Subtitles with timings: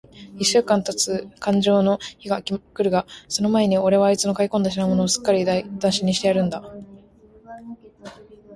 [0.39, 6.63] 一週間たつとかんじょうの日が来るが、その前に、おれはあいつの買い込んだ品物を、すっかりだいなしにしてやるんだ。